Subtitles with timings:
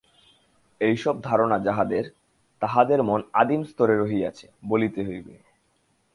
[0.81, 2.03] এইসব ধারণা যাহাদের,
[2.61, 5.35] তাহাদের মন আদিম স্তরে রহিয়াছে, বলিতে হইবে।